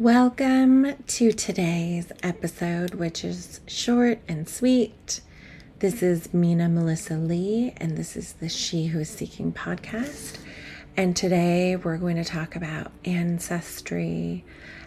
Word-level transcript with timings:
Welcome 0.00 0.94
to 1.08 1.30
today's 1.30 2.10
episode, 2.22 2.94
which 2.94 3.22
is 3.22 3.60
short 3.66 4.18
and 4.26 4.48
sweet. 4.48 5.20
This 5.80 6.02
is 6.02 6.32
Mina 6.32 6.70
Melissa 6.70 7.18
Lee, 7.18 7.74
and 7.76 7.98
this 7.98 8.16
is 8.16 8.32
the 8.32 8.48
She 8.48 8.86
Who 8.86 9.00
is 9.00 9.10
Seeking 9.10 9.52
podcast. 9.52 10.38
And 10.96 11.14
today 11.14 11.76
we're 11.76 11.98
going 11.98 12.16
to 12.16 12.24
talk 12.24 12.56
about 12.56 12.92
ancestry 13.04 14.42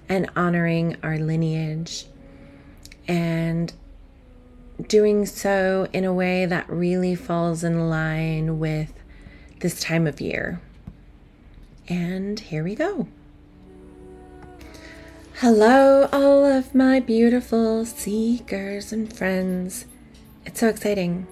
and 0.10 0.32
honoring 0.36 0.98
our 1.04 1.20
lineage 1.20 2.08
and 3.08 3.72
doing 4.88 5.28
so 5.28 5.88
in 5.94 6.06
a 6.06 6.14
way 6.14 6.48
that 6.48 6.68
really 6.68 7.14
falls 7.14 7.64
in 7.64 7.88
line 7.88 8.58
with 8.58 8.92
this 9.60 9.80
time 9.80 10.08
of 10.08 10.20
year. 10.20 10.60
And 11.88 12.40
here 12.40 12.64
we 12.64 12.74
go. 12.74 13.08
Hello, 15.38 16.08
all 16.14 16.46
of 16.46 16.76
my 16.76 17.00
beautiful 17.00 17.86
seekers 17.86 18.94
and 18.94 19.12
friends. 19.12 19.86
It's 20.46 20.60
so 20.60 20.70
exciting. 20.70 21.26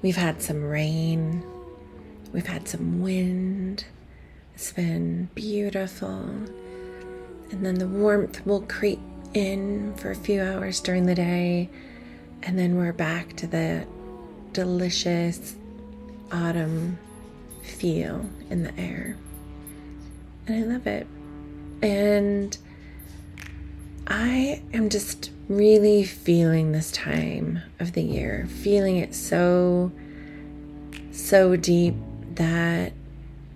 We've 0.00 0.16
had 0.16 0.40
some 0.40 0.62
rain, 0.62 1.44
we've 2.32 2.46
had 2.46 2.68
some 2.68 3.02
wind. 3.02 3.84
It's 4.54 4.72
been 4.72 5.28
beautiful. 5.34 6.20
And 7.50 7.66
then 7.66 7.74
the 7.74 7.88
warmth 7.88 8.46
will 8.46 8.62
creep 8.62 9.00
in 9.34 9.92
for 9.96 10.12
a 10.12 10.16
few 10.16 10.40
hours 10.40 10.80
during 10.80 11.06
the 11.06 11.16
day, 11.16 11.68
and 12.44 12.56
then 12.56 12.76
we're 12.76 12.92
back 12.92 13.36
to 13.36 13.46
the 13.48 13.86
delicious 14.52 15.56
autumn 16.30 16.96
feel 17.62 18.24
in 18.50 18.62
the 18.62 18.80
air. 18.80 19.16
And 20.46 20.64
I 20.64 20.74
love 20.74 20.86
it. 20.86 21.06
And 21.82 22.56
I 24.10 24.62
am 24.72 24.88
just 24.88 25.30
really 25.50 26.02
feeling 26.02 26.72
this 26.72 26.90
time 26.90 27.60
of 27.78 27.92
the 27.92 28.02
year, 28.02 28.46
feeling 28.46 28.96
it 28.96 29.14
so, 29.14 29.92
so 31.12 31.56
deep 31.56 31.94
that 32.36 32.94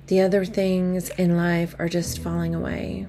the 0.08 0.20
other 0.20 0.44
things 0.44 1.08
in 1.08 1.38
life 1.38 1.74
are 1.78 1.88
just 1.88 2.18
falling 2.18 2.54
away. 2.54 3.06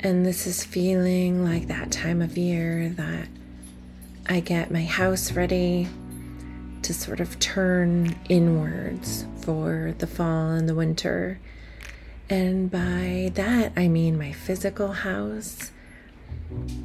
And 0.00 0.26
this 0.26 0.48
is 0.48 0.64
feeling 0.64 1.44
like 1.44 1.68
that 1.68 1.92
time 1.92 2.20
of 2.20 2.36
year 2.36 2.88
that 2.96 3.28
I 4.28 4.40
get 4.40 4.72
my 4.72 4.82
house 4.82 5.30
ready 5.30 5.86
to 6.82 6.92
sort 6.92 7.20
of 7.20 7.38
turn 7.38 8.16
inwards 8.28 9.26
for 9.42 9.94
the 9.98 10.08
fall 10.08 10.50
and 10.50 10.68
the 10.68 10.74
winter. 10.74 11.38
And 12.28 12.68
by 12.68 13.30
that, 13.34 13.72
I 13.76 13.86
mean 13.86 14.18
my 14.18 14.32
physical 14.32 14.90
house 14.90 15.70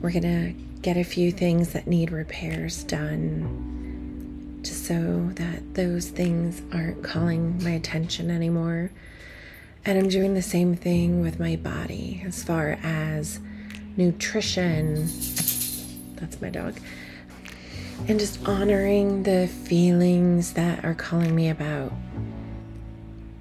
we're 0.01 0.11
going 0.11 0.23
to 0.23 0.53
get 0.81 0.97
a 0.97 1.03
few 1.03 1.31
things 1.31 1.73
that 1.73 1.87
need 1.87 2.11
repairs 2.11 2.83
done 2.83 4.59
just 4.63 4.85
so 4.85 5.29
that 5.35 5.73
those 5.73 6.09
things 6.09 6.61
aren't 6.73 7.03
calling 7.03 7.63
my 7.63 7.71
attention 7.71 8.29
anymore. 8.29 8.91
And 9.85 9.97
I'm 9.97 10.09
doing 10.09 10.35
the 10.35 10.41
same 10.41 10.75
thing 10.75 11.21
with 11.21 11.39
my 11.39 11.55
body 11.55 12.21
as 12.25 12.43
far 12.43 12.77
as 12.83 13.39
nutrition. 13.97 15.07
That's 16.15 16.39
my 16.41 16.49
dog. 16.49 16.79
And 18.07 18.19
just 18.19 18.47
honoring 18.47 19.23
the 19.23 19.47
feelings 19.47 20.53
that 20.53 20.83
are 20.85 20.93
calling 20.93 21.35
me 21.35 21.49
about 21.49 21.91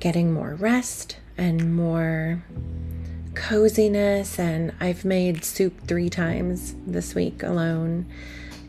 getting 0.00 0.32
more 0.32 0.54
rest 0.54 1.16
and 1.36 1.74
more 1.74 2.42
coziness, 3.40 4.38
and 4.38 4.70
I've 4.80 5.02
made 5.02 5.44
soup 5.44 5.72
three 5.86 6.10
times 6.10 6.74
this 6.86 7.14
week 7.14 7.42
alone, 7.42 8.04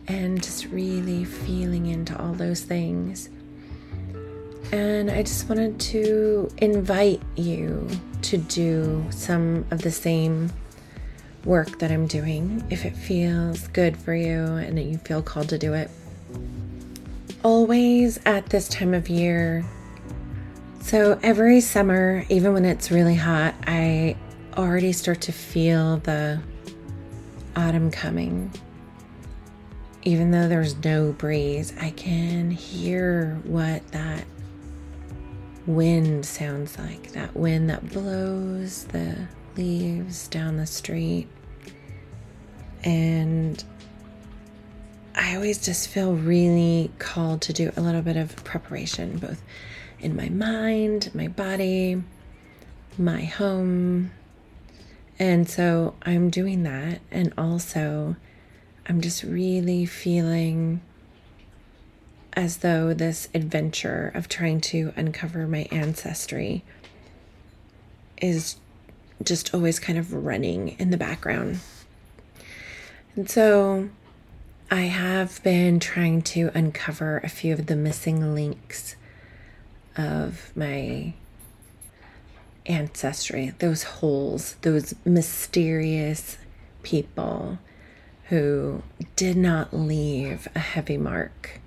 and 0.07 0.41
just 0.41 0.65
really 0.67 1.25
feeling 1.25 1.87
into 1.87 2.17
all 2.17 2.33
those 2.33 2.61
things. 2.61 3.29
And 4.71 5.11
I 5.11 5.23
just 5.23 5.49
wanted 5.49 5.77
to 5.81 6.49
invite 6.59 7.21
you 7.35 7.85
to 8.21 8.37
do 8.37 9.05
some 9.09 9.65
of 9.71 9.81
the 9.81 9.91
same 9.91 10.53
work 11.43 11.79
that 11.79 11.91
I'm 11.91 12.07
doing 12.07 12.63
if 12.69 12.85
it 12.85 12.95
feels 12.95 13.67
good 13.67 13.97
for 13.97 14.15
you 14.15 14.39
and 14.39 14.77
that 14.77 14.85
you 14.85 14.99
feel 14.99 15.21
called 15.21 15.49
to 15.49 15.57
do 15.57 15.73
it. 15.73 15.91
Always 17.43 18.19
at 18.25 18.45
this 18.45 18.69
time 18.69 18.93
of 18.93 19.09
year, 19.09 19.65
so 20.79 21.19
every 21.21 21.59
summer, 21.59 22.25
even 22.29 22.53
when 22.53 22.63
it's 22.63 22.89
really 22.89 23.15
hot, 23.15 23.53
I 23.67 24.15
already 24.57 24.91
start 24.91 25.21
to 25.21 25.31
feel 25.31 25.97
the 25.97 26.41
autumn 27.55 27.91
coming. 27.91 28.51
Even 30.03 30.31
though 30.31 30.47
there's 30.47 30.75
no 30.83 31.11
breeze, 31.11 31.73
I 31.79 31.91
can 31.91 32.49
hear 32.49 33.39
what 33.43 33.87
that 33.91 34.25
wind 35.67 36.25
sounds 36.25 36.77
like 36.79 37.11
that 37.11 37.35
wind 37.35 37.69
that 37.69 37.87
blows 37.91 38.85
the 38.85 39.15
leaves 39.55 40.27
down 40.27 40.57
the 40.57 40.65
street. 40.65 41.27
And 42.83 43.63
I 45.13 45.35
always 45.35 45.63
just 45.63 45.89
feel 45.89 46.13
really 46.13 46.89
called 46.97 47.41
to 47.43 47.53
do 47.53 47.71
a 47.77 47.81
little 47.81 48.01
bit 48.01 48.17
of 48.17 48.35
preparation, 48.43 49.17
both 49.17 49.41
in 49.99 50.15
my 50.15 50.29
mind, 50.29 51.11
my 51.13 51.27
body, 51.27 52.01
my 52.97 53.23
home, 53.23 54.11
and 55.19 55.49
so 55.49 55.95
I'm 56.03 56.29
doing 56.29 56.63
that. 56.63 57.01
And 57.11 57.33
also, 57.37 58.15
I'm 58.87 59.01
just 59.01 59.23
really 59.23 59.85
feeling 59.85 60.81
as 62.33 62.57
though 62.57 62.93
this 62.93 63.27
adventure 63.33 64.11
of 64.15 64.27
trying 64.27 64.61
to 64.61 64.93
uncover 64.95 65.47
my 65.47 65.67
ancestry 65.71 66.63
is 68.21 68.55
just 69.23 69.53
always 69.53 69.79
kind 69.79 69.99
of 69.99 70.13
running 70.13 70.69
in 70.79 70.89
the 70.89 70.97
background. 70.97 71.59
And 73.15 73.29
so 73.29 73.89
I 74.69 74.81
have 74.83 75.43
been 75.43 75.79
trying 75.79 76.21
to 76.23 76.49
uncover 76.53 77.17
a 77.17 77.29
few 77.29 77.53
of 77.53 77.65
the 77.65 77.75
missing 77.75 78.33
links 78.33 78.95
of 79.97 80.51
my 80.55 81.13
ancestry, 82.65 83.53
those 83.59 83.83
holes, 83.83 84.55
those 84.61 84.93
mysterious 85.05 86.37
people 86.83 87.59
who 88.25 88.81
did 89.15 89.35
not 89.35 89.73
leave 89.73 90.47
a 90.55 90.59
heavy 90.59 90.97
mark 90.97 91.59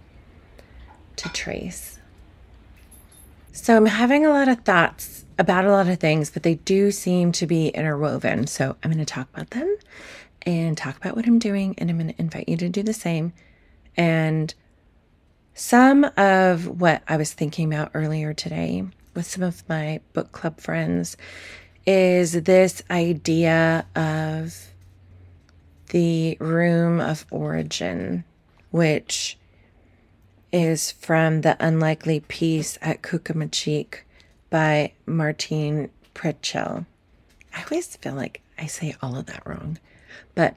to 1.16 1.28
trace. 1.30 1.98
So 3.52 3.76
I'm 3.76 3.86
having 3.86 4.26
a 4.26 4.30
lot 4.30 4.48
of 4.48 4.60
thoughts 4.60 5.24
about 5.38 5.64
a 5.64 5.70
lot 5.70 5.88
of 5.88 5.98
things, 5.98 6.30
but 6.30 6.42
they 6.42 6.54
do 6.54 6.90
seem 6.90 7.32
to 7.32 7.46
be 7.46 7.68
interwoven. 7.68 8.46
So 8.46 8.76
I'm 8.82 8.90
going 8.90 8.98
to 8.98 9.04
talk 9.04 9.28
about 9.32 9.50
them 9.50 9.76
and 10.42 10.76
talk 10.76 10.96
about 10.96 11.16
what 11.16 11.26
I'm 11.26 11.38
doing, 11.38 11.74
and 11.78 11.90
I'm 11.90 11.98
going 11.98 12.12
to 12.12 12.20
invite 12.20 12.48
you 12.48 12.56
to 12.58 12.68
do 12.68 12.82
the 12.82 12.92
same. 12.92 13.32
And 13.96 14.54
some 15.54 16.04
of 16.16 16.80
what 16.80 17.02
I 17.06 17.16
was 17.16 17.32
thinking 17.32 17.72
about 17.72 17.92
earlier 17.94 18.34
today 18.34 18.84
with 19.14 19.26
some 19.26 19.42
of 19.42 19.66
my 19.68 20.00
book 20.12 20.32
club 20.32 20.60
friends 20.60 21.16
is 21.86 22.32
this 22.32 22.82
idea 22.90 23.86
of 23.94 24.72
the 25.90 26.36
room 26.40 27.00
of 27.00 27.26
origin, 27.30 28.24
which 28.70 29.38
is 30.52 30.90
from 30.92 31.42
the 31.42 31.56
unlikely 31.64 32.20
peace 32.20 32.78
at 32.80 33.02
Cuchamaquic 33.02 33.98
by 34.50 34.92
Martin 35.06 35.90
Prechtel. 36.14 36.86
I 37.54 37.62
always 37.62 37.96
feel 37.96 38.14
like 38.14 38.40
I 38.58 38.66
say 38.66 38.94
all 39.02 39.16
of 39.16 39.26
that 39.26 39.46
wrong, 39.46 39.78
but 40.34 40.56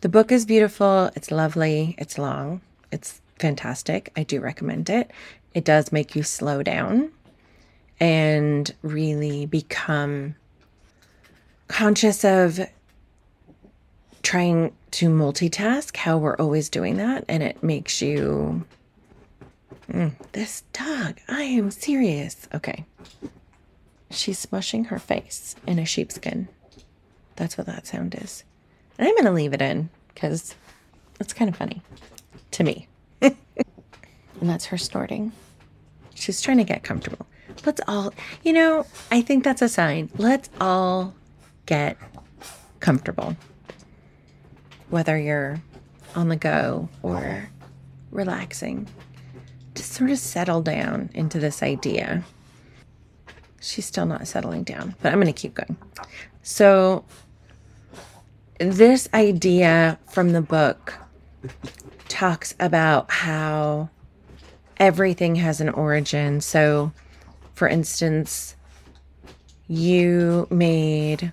the 0.00 0.08
book 0.08 0.30
is 0.30 0.46
beautiful. 0.46 1.10
It's 1.16 1.30
lovely. 1.30 1.94
It's 1.98 2.18
long. 2.18 2.60
It's 2.92 3.20
fantastic. 3.38 4.12
I 4.16 4.22
do 4.22 4.40
recommend 4.40 4.88
it. 4.88 5.10
It 5.54 5.64
does 5.64 5.92
make 5.92 6.14
you 6.14 6.22
slow 6.22 6.62
down 6.62 7.10
and 8.00 8.72
really 8.82 9.46
become 9.46 10.34
conscious 11.68 12.24
of 12.24 12.60
trying 14.22 14.72
to 14.90 15.08
multitask, 15.08 15.96
how 15.96 16.18
we're 16.18 16.36
always 16.36 16.68
doing 16.68 16.96
that. 16.96 17.24
And 17.28 17.42
it 17.42 17.62
makes 17.62 18.02
you, 18.02 18.64
mm, 19.90 20.12
this 20.32 20.62
dog, 20.72 21.18
I 21.28 21.42
am 21.42 21.70
serious. 21.70 22.48
Okay. 22.54 22.84
She's 24.10 24.44
smushing 24.44 24.86
her 24.86 24.98
face 24.98 25.54
in 25.66 25.78
a 25.78 25.84
sheepskin. 25.84 26.48
That's 27.36 27.58
what 27.58 27.66
that 27.66 27.86
sound 27.86 28.14
is. 28.14 28.44
And 28.98 29.06
I'm 29.06 29.14
going 29.14 29.26
to 29.26 29.32
leave 29.32 29.52
it 29.52 29.62
in 29.62 29.90
because 30.14 30.54
it's 31.20 31.32
kind 31.32 31.48
of 31.48 31.56
funny 31.56 31.82
to 32.52 32.64
me. 32.64 32.88
and 33.20 33.36
that's 34.40 34.66
her 34.66 34.78
snorting. 34.78 35.32
She's 36.14 36.40
trying 36.40 36.56
to 36.56 36.64
get 36.64 36.82
comfortable 36.82 37.26
let's 37.66 37.80
all, 37.88 38.12
you 38.42 38.52
know, 38.52 38.86
I 39.10 39.22
think 39.22 39.44
that's 39.44 39.62
a 39.62 39.68
sign. 39.68 40.10
Let's 40.16 40.48
all 40.60 41.14
get 41.66 41.96
comfortable. 42.80 43.36
whether 44.90 45.18
you're 45.18 45.60
on 46.14 46.28
the 46.28 46.36
go 46.36 46.88
or 47.02 47.48
relaxing, 48.10 48.88
just 49.74 49.92
sort 49.92 50.10
of 50.10 50.18
settle 50.18 50.62
down 50.62 51.10
into 51.14 51.38
this 51.38 51.62
idea. 51.62 52.24
She's 53.60 53.86
still 53.86 54.06
not 54.06 54.26
settling 54.26 54.62
down, 54.62 54.94
but 55.02 55.12
I'm 55.12 55.20
going 55.20 55.32
to 55.32 55.38
keep 55.38 55.54
going. 55.54 55.76
So, 56.42 57.04
this 58.58 59.08
idea 59.12 59.98
from 60.10 60.32
the 60.32 60.40
book 60.40 60.94
talks 62.08 62.54
about 62.58 63.10
how 63.10 63.90
everything 64.78 65.36
has 65.36 65.60
an 65.60 65.68
origin. 65.68 66.40
So, 66.40 66.92
for 67.58 67.66
instance, 67.66 68.54
you 69.66 70.46
made 70.48 71.32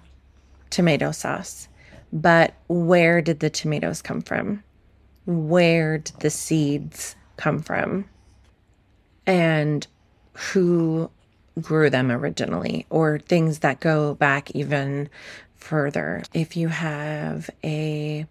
tomato 0.71 1.11
sauce, 1.11 1.67
but 2.11 2.55
where 2.67 3.21
did 3.21 3.41
the 3.41 3.49
tomatoes 3.51 4.01
come 4.01 4.23
from? 4.23 4.63
Where 5.27 5.99
did 5.99 6.19
the 6.21 6.31
seeds 6.31 7.15
come 7.37 7.61
from? 7.61 8.05
And 9.27 9.85
who 10.33 11.11
grew 11.61 11.91
them 11.91 12.11
originally, 12.11 12.87
or 12.89 13.19
things 13.19 13.59
that 13.59 13.79
go 13.79 14.15
back 14.15 14.49
even 14.55 15.09
further. 15.53 16.23
If 16.33 16.57
you 16.57 16.69
have 16.69 17.51
a 17.63 18.25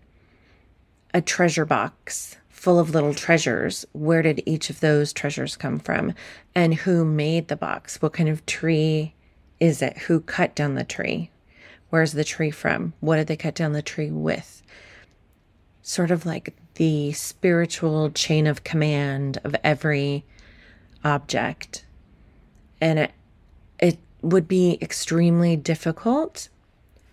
a 1.14 1.22
treasure 1.22 1.64
box 1.64 2.38
full 2.64 2.78
of 2.78 2.94
little 2.94 3.12
treasures, 3.12 3.84
where 3.92 4.22
did 4.22 4.42
each 4.46 4.70
of 4.70 4.80
those 4.80 5.12
treasures 5.12 5.54
come 5.54 5.78
from? 5.78 6.14
And 6.54 6.72
who 6.74 7.04
made 7.04 7.48
the 7.48 7.56
box? 7.56 8.00
What 8.00 8.14
kind 8.14 8.26
of 8.26 8.46
tree 8.46 9.12
is 9.60 9.82
it? 9.82 9.98
Who 9.98 10.20
cut 10.20 10.54
down 10.54 10.74
the 10.74 10.82
tree? 10.82 11.30
Where's 11.90 12.12
the 12.12 12.24
tree 12.24 12.50
from? 12.50 12.94
What 13.00 13.16
did 13.16 13.26
they 13.26 13.36
cut 13.36 13.54
down 13.54 13.72
the 13.72 13.82
tree 13.82 14.10
with? 14.10 14.62
Sort 15.82 16.10
of 16.10 16.24
like 16.24 16.54
the 16.76 17.12
spiritual 17.12 18.10
chain 18.10 18.46
of 18.46 18.64
command 18.64 19.36
of 19.44 19.54
every 19.62 20.24
object. 21.04 21.84
And 22.80 22.98
it, 22.98 23.12
it 23.78 23.98
would 24.22 24.48
be 24.48 24.78
extremely 24.80 25.54
difficult 25.54 26.48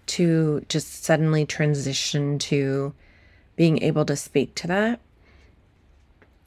to 0.06 0.65
just 0.69 1.04
suddenly 1.04 1.45
transition 1.45 2.39
to 2.39 2.94
being 3.57 3.83
able 3.83 4.06
to 4.06 4.15
speak 4.15 4.56
to 4.56 4.68
that. 4.68 5.01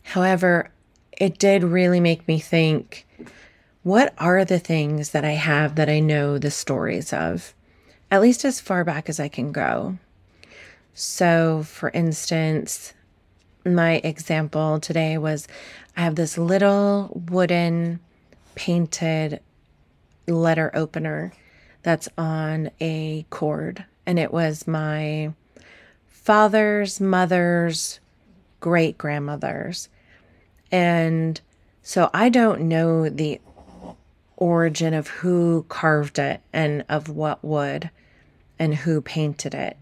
However, 0.05 0.71
it 1.13 1.39
did 1.39 1.65
really 1.65 2.01
make 2.01 2.27
me 2.29 2.39
think 2.39 3.07
what 3.83 4.15
are 4.17 4.45
the 4.45 4.59
things 4.59 5.11
that 5.11 5.25
I 5.25 5.33
have 5.33 5.75
that 5.75 5.89
I 5.91 6.01
know 6.01 6.39
the 6.39 6.51
stories 6.51 7.13
of, 7.13 7.53
at 8.11 8.23
least 8.23 8.45
as 8.45 8.61
far 8.61 8.85
back 8.85 9.09
as 9.09 9.21
I 9.21 9.29
can 9.29 9.53
go? 9.53 9.99
So, 10.95 11.65
for 11.65 11.91
instance, 11.91 12.95
my 13.67 13.97
example 14.05 14.79
today 14.79 15.19
was 15.19 15.49
I 15.97 16.03
have 16.03 16.15
this 16.15 16.39
little 16.39 17.23
wooden 17.31 18.01
painted 18.55 19.41
letter 20.29 20.71
opener 20.75 21.33
that's 21.83 22.09
on 22.17 22.71
a 22.81 23.27
cord, 23.31 23.85
and 24.07 24.19
it 24.19 24.33
was 24.33 24.67
my 24.67 25.33
father's 26.09 27.01
mother's 27.01 28.01
great 28.61 28.97
grandmother's. 28.97 29.89
And 30.75 31.41
so 31.83 32.11
I 32.13 32.29
don't 32.29 32.63
know 32.63 33.09
the 33.09 33.41
origin 34.37 34.93
of 34.93 35.07
who 35.07 35.65
carved 35.69 36.19
it 36.19 36.41
and 36.53 36.85
of 36.89 37.09
what 37.09 37.45
wood 37.45 37.91
and 38.59 38.75
who 38.75 39.01
painted 39.01 39.55
it. 39.55 39.77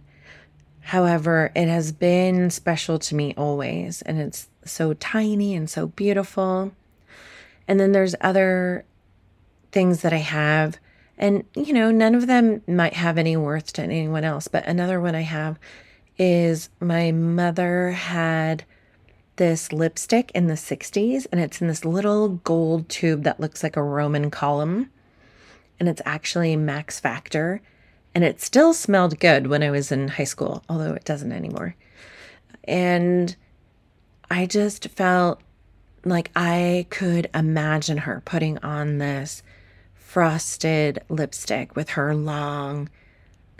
However, 0.80 1.50
it 1.56 1.66
has 1.66 1.92
been 1.92 2.50
special 2.50 2.98
to 2.98 3.14
me 3.14 3.32
always, 3.38 4.02
and 4.02 4.20
it's 4.20 4.50
so 4.66 4.92
tiny 4.92 5.54
and 5.54 5.70
so 5.70 5.86
beautiful. 5.86 6.72
And 7.66 7.80
then 7.80 7.92
there's 7.92 8.14
other 8.20 8.84
things 9.70 10.02
that 10.02 10.12
I 10.12 10.18
have, 10.18 10.76
and 11.16 11.44
you 11.56 11.72
know, 11.72 11.90
none 11.90 12.14
of 12.14 12.26
them 12.26 12.60
might 12.66 12.94
have 12.94 13.16
any 13.16 13.34
worth 13.34 13.72
to 13.74 13.82
anyone 13.82 14.24
else, 14.24 14.46
but 14.46 14.66
another 14.66 15.00
one 15.00 15.14
I 15.14 15.22
have 15.22 15.58
is 16.18 16.68
my 16.80 17.12
mother 17.12 17.92
had 17.92 18.66
this 19.36 19.72
lipstick 19.72 20.30
in 20.34 20.46
the 20.46 20.54
60s 20.54 21.26
and 21.32 21.40
it's 21.40 21.60
in 21.60 21.68
this 21.68 21.84
little 21.84 22.28
gold 22.28 22.88
tube 22.88 23.22
that 23.24 23.40
looks 23.40 23.62
like 23.62 23.76
a 23.76 23.82
Roman 23.82 24.30
column. 24.30 24.90
And 25.80 25.88
it's 25.88 26.02
actually 26.04 26.54
Max 26.56 27.00
Factor. 27.00 27.60
And 28.14 28.24
it 28.24 28.40
still 28.40 28.74
smelled 28.74 29.18
good 29.18 29.46
when 29.46 29.62
I 29.62 29.70
was 29.70 29.90
in 29.90 30.08
high 30.08 30.24
school, 30.24 30.62
although 30.68 30.92
it 30.92 31.04
doesn't 31.04 31.32
anymore. 31.32 31.74
And 32.64 33.34
I 34.30 34.46
just 34.46 34.88
felt 34.88 35.40
like 36.04 36.30
I 36.36 36.86
could 36.90 37.28
imagine 37.34 37.98
her 37.98 38.22
putting 38.24 38.58
on 38.58 38.98
this 38.98 39.42
frosted 39.94 41.02
lipstick 41.08 41.74
with 41.74 41.90
her 41.90 42.14
long, 42.14 42.90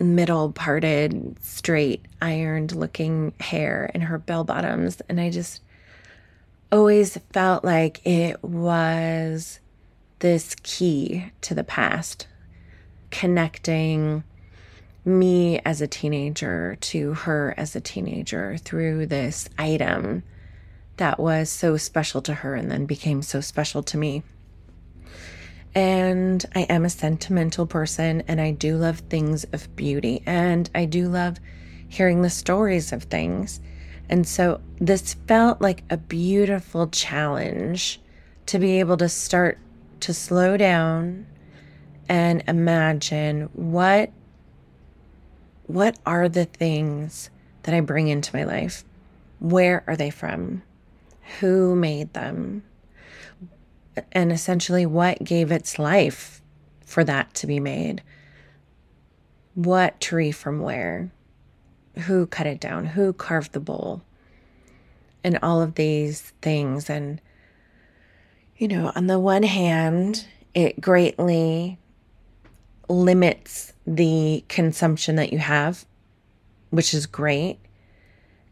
middle 0.03 0.53
parted, 0.53 1.37
straight, 1.41 2.05
ironed 2.21 2.75
looking 2.75 3.33
hair 3.41 3.91
and 3.95 4.03
her 4.05 4.19
bell 4.19 4.45
bottoms. 4.45 5.01
And 5.09 5.21
I 5.21 5.31
just 5.31 5.63
always 6.71 7.19
felt 7.33 7.65
like 7.65 8.05
it 8.07 8.43
was 8.43 9.61
this 10.21 10.55
key 10.63 11.31
to 11.43 11.55
the 11.55 11.65
past, 11.65 12.27
connecting 13.11 14.25
me 15.05 15.61
as 15.65 15.81
a 15.81 15.87
teenager 15.87 16.77
to 16.81 17.15
her 17.15 17.55
as 17.57 17.75
a 17.75 17.81
teenager 17.81 18.57
through 18.59 19.07
this 19.07 19.49
item 19.59 20.23
that 20.97 21.19
was 21.19 21.51
so 21.51 21.77
special 21.77 22.23
to 22.23 22.35
her 22.35 22.55
and 22.55 22.71
then 22.71 22.87
became 22.87 23.23
so 23.23 23.41
special 23.41 23.83
to 23.83 23.99
me. 23.99 24.23
And 25.75 26.45
I 26.55 26.63
am 26.63 26.85
a 26.85 26.91
sentimental 26.91 27.67
person 27.67 28.23
and 28.29 28.41
I 28.41 28.51
do 28.51 28.77
love 28.77 29.01
things 29.01 29.45
of 29.53 29.75
beauty 29.75 30.23
and 30.27 30.69
I 30.75 30.85
do 30.85 31.09
love 31.09 31.39
hearing 31.89 32.23
the 32.23 32.31
stories 32.31 32.93
of 32.93 33.05
things. 33.05 33.61
And 34.09 34.27
so 34.27 34.61
this 34.79 35.15
felt 35.27 35.63
like 35.63 35.85
a 35.89 35.97
beautiful 35.97 36.89
challenge 36.89 38.01
to 38.47 38.59
be 38.59 38.81
able 38.81 38.99
to 38.99 39.09
start 39.09 39.59
to 40.01 40.13
slow 40.13 40.57
down 40.57 41.27
and 42.09 42.43
imagine 42.47 43.49
what 43.55 44.11
what 45.67 45.97
are 46.05 46.29
the 46.29 46.45
things 46.45 47.31
that 47.63 47.75
I 47.75 47.81
bring 47.81 48.09
into 48.09 48.37
my 48.37 48.45
life? 48.45 48.85
Where 49.39 49.85
are 49.87 49.97
they 49.97 50.11
from? 50.11 50.63
Who 51.41 51.75
made 51.75 52.13
them? 52.13 52.65
And 54.13 54.33
essentially 54.33 54.87
what 54.87 55.23
gave 55.25 55.51
its 55.51 55.79
life 55.79 56.41
for 56.85 57.05
that 57.05 57.33
to 57.35 57.47
be 57.47 57.61
made. 57.61 58.03
What 59.55 60.01
tree 60.01 60.33
from 60.33 60.61
where? 60.61 61.11
Who 62.07 62.27
cut 62.27 62.47
it 62.47 62.61
down? 62.61 62.87
Who 62.87 63.13
carved 63.13 63.53
the 63.53 63.61
bowl? 63.61 64.03
And 65.25 65.39
all 65.43 65.61
of 65.61 65.75
these 65.75 66.33
things. 66.41 66.89
And, 66.89 67.21
you 68.57 68.69
know, 68.69 68.93
on 68.95 69.07
the 69.07 69.21
one 69.21 69.43
hand, 69.43 70.27
it 70.55 70.81
greatly 70.81 71.79
limits 72.89 73.73
the 73.87 74.45
consumption 74.49 75.17
that 75.17 75.33
you 75.33 75.39
have, 75.39 75.85
which 76.71 76.95
is 76.95 77.07
great. 77.07 77.59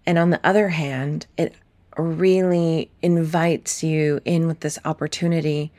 And 0.06 0.18
on 0.18 0.30
the 0.30 0.46
other 0.46 0.68
hand, 0.68 1.26
it 1.36 1.54
really 1.96 2.90
invites 3.02 3.82
you 3.82 4.20
in 4.24 4.46
with 4.46 4.60
this 4.60 4.78
opportunity 4.84 5.72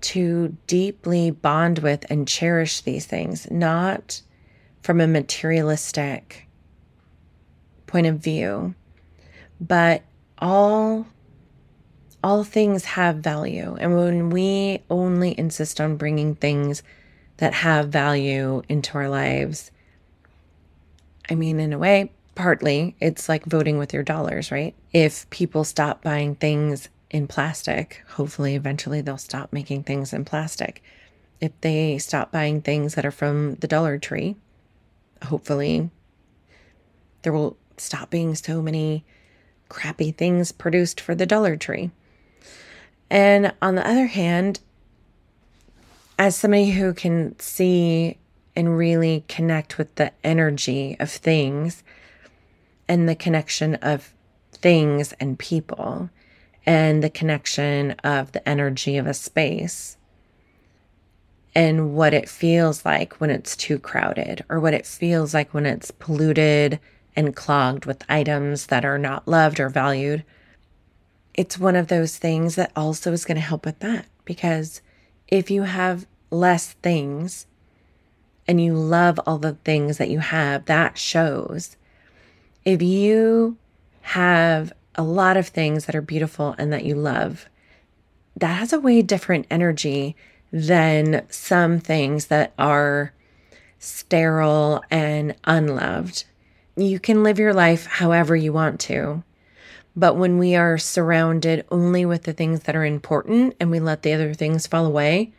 to 0.00 0.56
deeply 0.66 1.30
bond 1.30 1.80
with 1.80 2.04
and 2.10 2.28
cherish 2.28 2.80
these 2.82 3.06
things, 3.06 3.50
not 3.50 4.22
from 4.82 5.00
a 5.00 5.06
materialistic 5.06 6.48
point 7.86 8.06
of 8.06 8.18
view, 8.18 8.74
but 9.60 10.02
all 10.38 11.06
all 12.22 12.42
things 12.42 12.84
have 12.84 13.16
value. 13.16 13.76
And 13.78 13.96
when 13.96 14.30
we 14.30 14.82
only 14.90 15.38
insist 15.38 15.80
on 15.80 15.96
bringing 15.96 16.34
things 16.34 16.82
that 17.36 17.52
have 17.54 17.88
value 17.88 18.62
into 18.68 18.98
our 18.98 19.08
lives, 19.08 19.70
I 21.30 21.36
mean, 21.36 21.60
in 21.60 21.72
a 21.72 21.78
way, 21.78 22.10
partly 22.36 22.94
it's 23.00 23.28
like 23.28 23.44
voting 23.44 23.78
with 23.78 23.92
your 23.92 24.04
dollars, 24.04 24.52
right? 24.52 24.74
If 24.92 25.28
people 25.30 25.64
stop 25.64 26.02
buying 26.02 26.36
things 26.36 26.88
in 27.10 27.26
plastic, 27.26 28.04
hopefully 28.10 28.54
eventually 28.54 29.00
they'll 29.00 29.18
stop 29.18 29.52
making 29.52 29.82
things 29.82 30.12
in 30.12 30.24
plastic. 30.24 30.82
If 31.40 31.52
they 31.62 31.98
stop 31.98 32.30
buying 32.30 32.62
things 32.62 32.94
that 32.94 33.04
are 33.04 33.10
from 33.10 33.56
the 33.56 33.66
Dollar 33.66 33.98
Tree, 33.98 34.36
hopefully 35.24 35.90
there 37.22 37.32
will 37.32 37.56
stop 37.76 38.10
being 38.10 38.34
so 38.34 38.62
many 38.62 39.04
crappy 39.68 40.12
things 40.12 40.52
produced 40.52 41.00
for 41.00 41.14
the 41.14 41.26
Dollar 41.26 41.56
Tree. 41.56 41.90
And 43.10 43.52
on 43.60 43.74
the 43.74 43.88
other 43.88 44.06
hand, 44.06 44.60
as 46.18 46.36
somebody 46.36 46.70
who 46.70 46.92
can 46.94 47.38
see 47.38 48.18
and 48.54 48.76
really 48.76 49.24
connect 49.28 49.78
with 49.78 49.94
the 49.96 50.12
energy 50.24 50.96
of 50.98 51.10
things, 51.10 51.82
and 52.88 53.08
the 53.08 53.14
connection 53.14 53.74
of 53.76 54.14
things 54.52 55.12
and 55.20 55.38
people 55.38 56.10
and 56.64 57.02
the 57.02 57.10
connection 57.10 57.92
of 58.02 58.32
the 58.32 58.46
energy 58.48 58.96
of 58.96 59.06
a 59.06 59.14
space 59.14 59.96
and 61.54 61.94
what 61.94 62.12
it 62.12 62.28
feels 62.28 62.84
like 62.84 63.14
when 63.14 63.30
it's 63.30 63.56
too 63.56 63.78
crowded 63.78 64.44
or 64.48 64.60
what 64.60 64.74
it 64.74 64.84
feels 64.84 65.32
like 65.32 65.54
when 65.54 65.64
it's 65.64 65.90
polluted 65.90 66.78
and 67.16 67.34
clogged 67.34 67.86
with 67.86 68.04
items 68.10 68.66
that 68.66 68.84
are 68.84 68.98
not 68.98 69.26
loved 69.26 69.58
or 69.58 69.70
valued. 69.70 70.22
It's 71.32 71.58
one 71.58 71.76
of 71.76 71.88
those 71.88 72.18
things 72.18 72.56
that 72.56 72.72
also 72.76 73.12
is 73.12 73.24
going 73.24 73.36
to 73.36 73.40
help 73.40 73.64
with 73.64 73.78
that 73.78 74.06
because 74.26 74.82
if 75.28 75.50
you 75.50 75.62
have 75.62 76.06
less 76.30 76.72
things 76.72 77.46
and 78.46 78.60
you 78.60 78.74
love 78.74 79.18
all 79.26 79.38
the 79.38 79.54
things 79.64 79.98
that 79.98 80.10
you 80.10 80.18
have, 80.18 80.66
that 80.66 80.98
shows. 80.98 81.76
If 82.66 82.82
you 82.82 83.56
have 84.02 84.72
a 84.96 85.04
lot 85.04 85.36
of 85.36 85.46
things 85.46 85.86
that 85.86 85.94
are 85.94 86.02
beautiful 86.02 86.56
and 86.58 86.72
that 86.72 86.84
you 86.84 86.96
love, 86.96 87.48
that 88.36 88.58
has 88.58 88.72
a 88.72 88.80
way 88.80 89.02
different 89.02 89.46
energy 89.52 90.16
than 90.50 91.24
some 91.30 91.78
things 91.78 92.26
that 92.26 92.52
are 92.58 93.12
sterile 93.78 94.82
and 94.90 95.36
unloved. 95.44 96.24
You 96.76 96.98
can 96.98 97.22
live 97.22 97.38
your 97.38 97.54
life 97.54 97.86
however 97.86 98.34
you 98.34 98.52
want 98.52 98.80
to. 98.80 99.22
But 99.94 100.16
when 100.16 100.36
we 100.36 100.56
are 100.56 100.76
surrounded 100.76 101.64
only 101.70 102.04
with 102.04 102.24
the 102.24 102.32
things 102.32 102.64
that 102.64 102.74
are 102.74 102.84
important 102.84 103.54
and 103.60 103.70
we 103.70 103.78
let 103.78 104.02
the 104.02 104.12
other 104.12 104.34
things 104.34 104.66
fall 104.66 104.86
away, 104.86 105.32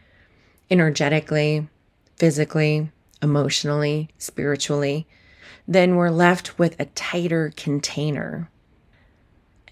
energetically, 0.72 1.68
physically, 2.16 2.90
emotionally, 3.22 4.12
spiritually, 4.18 5.08
then 5.68 5.96
we're 5.96 6.10
left 6.10 6.58
with 6.58 6.80
a 6.80 6.86
tighter 6.86 7.52
container. 7.56 8.50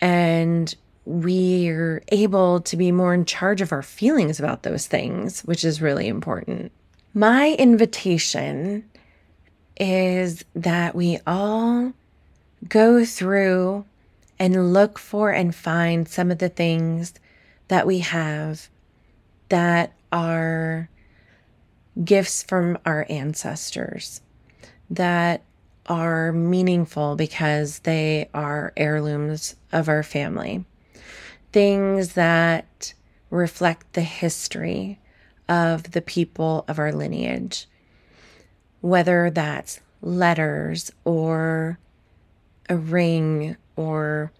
And 0.02 0.75
we're 1.06 2.04
able 2.10 2.62
to 2.62 2.75
be 2.75 2.92
more 2.92 3.14
in 3.14 3.25
charge 3.25 3.62
of 3.62 3.72
our 3.72 3.84
feelings 3.84 4.40
about 4.40 4.64
those 4.64 4.88
things, 4.88 5.42
which 5.42 5.64
is 5.64 5.82
really 5.82 6.08
important. 6.08 6.72
My 7.14 7.56
invitation 7.58 8.90
is 9.78 10.44
that 10.56 10.96
we 10.96 11.20
all 11.25 11.94
go 12.68 13.06
through 13.06 13.86
and 14.40 14.74
look 14.74 15.00
for 15.00 15.32
and 15.32 15.56
find 15.56 16.08
some 16.08 16.32
of 16.32 16.40
the 16.40 16.50
things 16.50 17.14
that 17.68 17.88
we 17.88 18.00
have 18.00 18.68
that 19.50 19.94
are 20.12 20.90
gifts 22.04 22.44
from 22.44 22.78
our 22.86 23.06
ancestors 23.10 24.22
that 24.90 25.42
are 25.88 26.32
meaningful 26.32 27.15
because 27.15 27.80
they 27.80 28.30
are 28.34 28.74
heirlooms 28.75 29.56
of 29.72 29.88
our 29.88 30.04
family. 30.04 30.65
Things 31.51 32.13
that 32.13 32.94
reflect 33.30 33.94
the 33.94 34.01
history 34.01 35.00
of 35.48 35.92
the 35.92 36.01
people 36.01 36.65
of 36.68 36.80
our 36.80 36.92
lineage, 36.92 37.68
whether 38.82 39.30
that's 39.30 39.80
letters 40.01 40.92
or 41.04 41.80
a 42.70 42.75
ring 42.75 43.56
or 43.75 44.32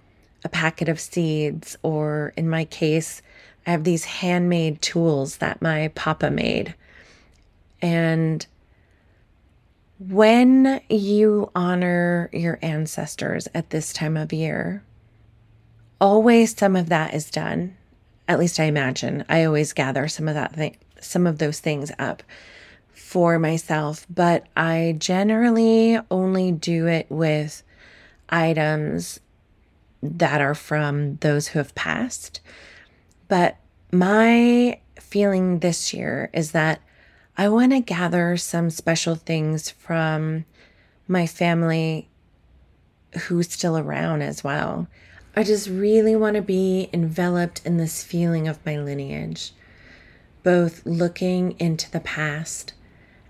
a 0.44 0.50
packet 0.50 0.90
of 0.90 1.00
seeds, 1.00 1.78
or 1.84 2.34
in 2.38 2.50
my 2.50 2.66
case, 2.66 3.22
I 3.66 3.72
have 3.72 3.84
these 3.84 4.06
handmade 4.06 4.82
tools 4.82 5.38
that 5.38 5.62
my 5.62 5.90
papa 5.96 6.30
made. 6.30 6.76
And 7.82 8.46
when 10.00 10.82
you 10.90 11.52
honor 11.56 12.30
your 12.34 12.60
ancestors 12.62 13.48
at 13.54 13.70
this 13.70 13.94
time 13.94 14.18
of 14.18 14.34
year, 14.34 14.84
always 16.02 16.56
some 16.56 16.76
of 16.76 16.90
that 16.90 17.14
is 17.14 17.32
done. 17.32 17.76
At 18.28 18.40
least 18.40 18.60
I 18.60 18.66
imagine. 18.66 19.24
I 19.30 19.46
always 19.46 19.74
gather 19.74 20.08
some 20.08 20.28
of 20.28 20.34
that 20.36 20.54
thing, 20.54 20.78
some 21.00 21.26
of 21.26 21.38
those 21.38 21.60
things 21.60 21.92
up 21.98 22.24
for 22.92 23.40
myself, 23.40 24.06
but 24.10 24.48
I 24.58 24.96
generally 24.98 26.00
only 26.12 26.52
do 26.52 26.88
it 26.88 27.08
with 27.10 27.64
items 28.30 29.20
that 30.02 30.42
are 30.42 30.56
from 30.56 31.16
those 31.18 31.48
who 31.48 31.60
have 31.60 31.76
passed. 31.76 32.42
But 33.28 33.58
my 33.92 34.80
feeling 35.00 35.60
this 35.60 35.94
year 35.94 36.30
is 36.34 36.52
that 36.52 36.82
I 37.38 37.50
want 37.50 37.74
to 37.74 37.82
gather 37.82 38.38
some 38.38 38.70
special 38.70 39.16
things 39.16 39.70
from 39.70 40.46
my 41.06 41.28
family 41.28 42.08
who's 43.28 43.52
still 43.52 43.78
around 43.78 44.22
as 44.22 44.42
well. 44.42 44.88
I 45.36 45.44
just 45.44 45.68
really 45.68 46.16
want 46.16 46.38
to 46.38 46.42
be 46.42 46.90
enveloped 46.94 47.62
in 47.66 47.76
this 47.76 48.04
feeling 48.04 48.48
of 48.48 48.66
my 48.66 48.78
lineage, 48.78 49.52
both 50.44 50.86
looking 50.86 51.60
into 51.60 51.92
the 51.92 52.00
past 52.00 52.74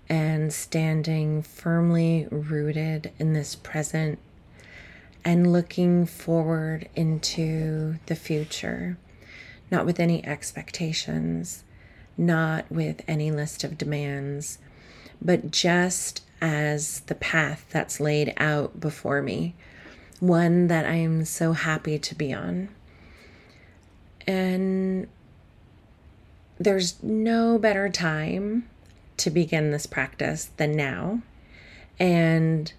and 0.08 0.52
standing 0.52 1.42
firmly 1.42 2.28
rooted 2.30 3.10
in 3.18 3.32
this 3.32 3.56
present 3.56 4.20
and 5.24 5.52
looking 5.52 6.06
forward 6.06 6.88
into 6.94 7.96
the 8.06 8.14
future, 8.14 8.98
not 9.68 9.84
with 9.84 9.98
any 9.98 10.24
expectations, 10.24 11.64
not 12.16 12.70
with 12.70 13.02
any 13.06 13.30
list 13.30 13.64
of 13.64 13.78
demands, 13.78 14.58
but 15.20 15.50
just 15.50 16.22
as 16.40 17.00
the 17.00 17.14
path 17.14 17.66
that's 17.70 18.00
laid 18.00 18.32
out 18.36 18.78
before 18.80 19.22
me, 19.22 19.54
one 20.20 20.68
that 20.68 20.86
I 20.86 20.94
am 20.94 21.24
so 21.24 21.52
happy 21.52 21.98
to 21.98 22.14
be 22.14 22.32
on. 22.32 22.68
And 24.26 25.08
there's 26.58 27.02
no 27.02 27.58
better 27.58 27.88
time 27.88 28.68
to 29.18 29.30
begin 29.30 29.70
this 29.70 29.86
practice 29.86 30.50
than 30.56 30.72
now. 30.72 31.20
And 31.98 32.72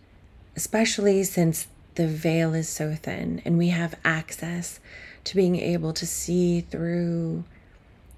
especially 0.56 1.24
since 1.24 1.68
the 1.96 2.08
veil 2.08 2.54
is 2.54 2.70
so 2.70 2.94
thin 2.96 3.42
and 3.46 3.58
we 3.58 3.70
have 3.70 3.96
access 4.06 4.80
to 5.24 5.36
being 5.36 5.56
able 5.56 5.94
to 5.94 6.06
see 6.06 6.62
through 6.62 7.44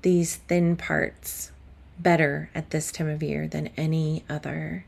these 0.02 0.36
thin 0.36 0.76
parts 0.76 1.52
better 2.00 2.50
at 2.56 2.70
this 2.70 2.92
time 2.92 3.10
of 3.10 3.22
year 3.22 3.48
than 3.48 3.70
any 3.76 4.24
other. 4.30 4.86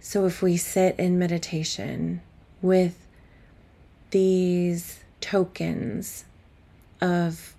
So, 0.00 0.24
if 0.26 0.40
we 0.40 0.56
sit 0.56 0.98
in 0.98 1.18
meditation 1.18 2.22
with 2.62 3.06
these 4.10 5.00
tokens 5.20 6.24
of 7.00 7.54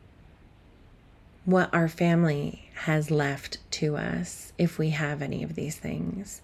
what 1.46 1.74
our 1.74 1.88
family 1.88 2.70
has 2.74 3.12
left 3.12 3.58
to 3.72 3.98
us, 3.98 4.54
if 4.58 4.78
we 4.78 4.90
have 4.90 5.22
any 5.22 5.44
of 5.44 5.56
these 5.56 5.76
things, 5.76 6.42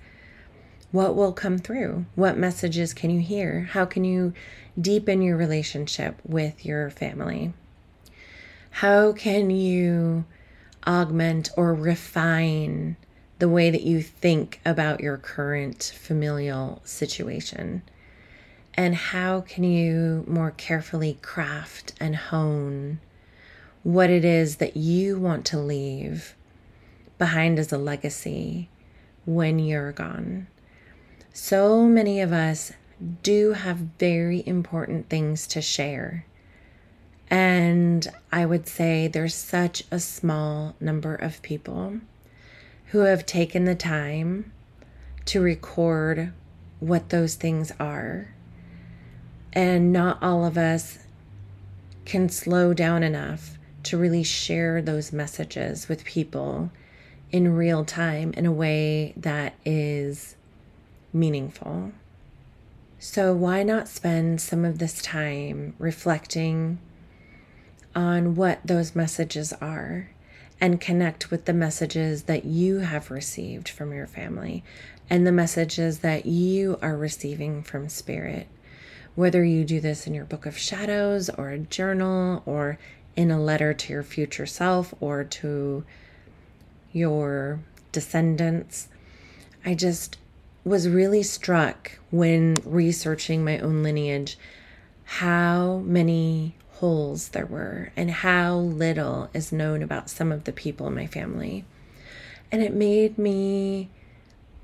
what 0.92 1.15
will 1.15 1.34
come 1.34 1.58
through? 1.58 2.06
What 2.15 2.38
messages 2.38 2.94
can 2.94 3.10
you 3.10 3.20
hear? 3.20 3.62
How 3.72 3.86
can 3.86 4.03
you 4.03 4.34
deepen 4.80 5.22
your 5.22 5.36
relationship 5.36 6.20
with 6.24 6.65
your 6.65 6.89
family? 6.92 7.53
How 8.77 9.13
can 9.13 9.51
you 9.51 10.25
augment 10.86 11.51
or 11.56 11.75
refine 11.75 12.98
the 13.38 13.48
way 13.48 13.70
that 13.70 13.84
you 13.84 14.01
think 14.01 14.60
about 14.65 15.00
your 15.00 15.15
current 15.18 15.94
familial 15.96 16.82
situation? 16.84 17.84
And 18.74 18.96
how 18.96 19.42
can 19.42 19.63
you 19.63 20.25
more 20.27 20.51
carefully 20.51 21.20
craft 21.22 21.94
and 22.00 22.15
hone 22.15 23.00
what 23.84 24.10
it 24.10 24.25
is 24.25 24.56
that 24.56 24.75
you 24.75 25.20
want 25.20 25.46
to 25.46 25.60
leave 25.60 26.36
behind 27.20 27.60
as 27.60 27.72
a 27.72 27.77
legacy 27.77 28.70
when 29.25 29.60
you're 29.60 29.92
gone? 29.92 30.48
So 31.32 31.86
many 31.86 32.20
of 32.22 32.34
us 32.34 32.74
do 33.22 33.53
have 33.53 33.77
very 34.00 34.44
important 34.48 35.10
things 35.10 35.46
to 35.48 35.62
share. 35.62 36.25
And 37.34 38.08
I 38.32 38.46
would 38.46 38.68
say 38.68 39.08
there's 39.08 39.34
such 39.34 39.86
a 39.90 40.00
small 40.00 40.75
number 40.80 41.16
of 41.16 41.42
people 41.42 41.98
who 42.92 43.00
have 43.00 43.25
taken 43.25 43.66
the 43.66 43.74
time 43.74 44.52
to 45.25 45.42
record 45.42 46.32
what 46.80 47.10
those 47.10 47.34
things 47.34 47.72
are. 47.80 48.36
And 49.52 49.92
not 49.92 50.22
all 50.22 50.46
of 50.46 50.60
us 50.60 51.00
can 52.06 52.30
slow 52.30 52.72
down 52.72 53.02
enough 53.02 53.58
to 53.82 53.98
really 53.98 54.22
share 54.22 54.80
those 54.80 55.12
messages 55.12 55.90
with 55.90 56.06
people 56.06 56.70
in 57.32 57.56
real 57.56 57.84
time 57.84 58.32
in 58.34 58.46
a 58.46 58.52
way 58.52 59.16
that 59.18 59.56
is 59.66 60.36
meaningful. 61.12 61.94
So, 63.00 63.34
why 63.34 63.63
not 63.63 63.88
spend 63.88 64.40
some 64.40 64.63
of 64.63 64.78
this 64.78 65.02
time 65.02 65.74
reflecting 65.80 66.78
on 67.96 68.36
what 68.36 68.60
those 68.66 68.96
messages 68.96 69.54
are 69.54 70.10
and 70.60 70.80
connect 70.80 71.30
with 71.30 71.46
the 71.46 71.54
messages 71.54 72.24
that 72.24 72.46
you 72.46 72.80
have 72.80 73.12
received 73.12 73.68
from 73.68 73.94
your 73.94 74.08
family 74.08 74.64
and 75.10 75.28
the 75.28 75.32
messages 75.32 76.00
that 76.00 76.26
you 76.26 76.78
are 76.82 76.96
receiving 76.96 77.64
from 77.64 77.90
spirit? 77.90 78.48
Whether 79.16 79.44
you 79.44 79.64
do 79.64 79.80
this 79.80 80.08
in 80.08 80.14
your 80.14 80.26
book 80.26 80.46
of 80.46 80.58
shadows 80.58 81.30
or 81.30 81.50
a 81.50 81.60
journal 81.60 82.42
or 82.46 82.80
in 83.16 83.30
a 83.30 83.42
letter 83.42 83.74
to 83.74 83.94
your 83.94 84.04
future 84.04 84.46
self 84.46 84.94
or 85.00 85.24
to 85.24 85.84
your 86.92 87.60
descendants, 87.92 88.88
I 89.66 89.76
just 89.76 90.18
was 90.64 90.88
really 90.88 91.24
struck 91.24 91.92
when 92.10 92.56
researching 92.64 93.44
my 93.44 93.60
own 93.60 93.84
lineage 93.84 94.38
how 95.04 95.82
many 95.86 96.56
holes 96.84 97.30
there 97.30 97.46
were 97.46 97.94
and 97.96 98.12
how 98.12 98.58
little 98.58 99.30
is 99.34 99.54
known 99.54 99.82
about 99.82 100.10
some 100.10 100.34
of 100.34 100.44
the 100.44 100.52
people 100.52 100.86
in 100.86 100.94
my 100.94 101.08
family. 101.08 101.63
And 102.52 102.62
it 102.62 102.74
made 102.74 103.18
me 103.18 103.90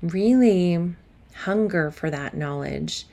really 0.02 0.94
hunger 1.32 1.90
for 1.90 2.10
that 2.10 2.36
knowledge, 2.36 3.06